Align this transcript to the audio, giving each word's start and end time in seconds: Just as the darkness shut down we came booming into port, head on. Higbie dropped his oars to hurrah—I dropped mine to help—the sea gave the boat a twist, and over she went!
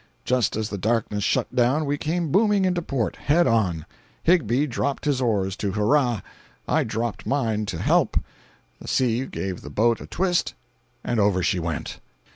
Just 0.25 0.55
as 0.55 0.69
the 0.69 0.79
darkness 0.79 1.23
shut 1.23 1.55
down 1.55 1.85
we 1.85 1.95
came 1.95 2.31
booming 2.31 2.65
into 2.65 2.81
port, 2.81 3.15
head 3.17 3.45
on. 3.45 3.85
Higbie 4.23 4.65
dropped 4.65 5.05
his 5.05 5.21
oars 5.21 5.55
to 5.57 5.73
hurrah—I 5.73 6.83
dropped 6.83 7.27
mine 7.27 7.67
to 7.67 7.77
help—the 7.77 8.87
sea 8.87 9.27
gave 9.27 9.61
the 9.61 9.69
boat 9.69 10.01
a 10.01 10.07
twist, 10.07 10.55
and 11.03 11.19
over 11.19 11.43
she 11.43 11.59
went! 11.59 11.99